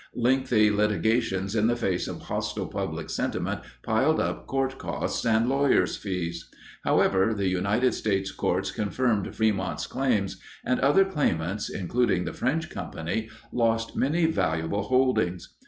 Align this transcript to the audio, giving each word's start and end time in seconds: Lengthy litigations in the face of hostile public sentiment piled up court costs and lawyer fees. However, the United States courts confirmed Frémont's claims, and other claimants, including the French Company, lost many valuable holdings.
Lengthy 0.15 0.71
litigations 0.71 1.55
in 1.55 1.67
the 1.67 1.75
face 1.75 2.07
of 2.07 2.23
hostile 2.23 2.65
public 2.65 3.07
sentiment 3.11 3.61
piled 3.83 4.19
up 4.19 4.47
court 4.47 4.79
costs 4.79 5.23
and 5.27 5.47
lawyer 5.47 5.85
fees. 5.85 6.49
However, 6.83 7.35
the 7.35 7.47
United 7.47 7.93
States 7.93 8.31
courts 8.31 8.71
confirmed 8.71 9.27
Frémont's 9.27 9.85
claims, 9.85 10.41
and 10.65 10.79
other 10.79 11.05
claimants, 11.05 11.69
including 11.69 12.25
the 12.25 12.33
French 12.33 12.67
Company, 12.71 13.29
lost 13.51 13.95
many 13.95 14.25
valuable 14.25 14.81
holdings. 14.81 15.53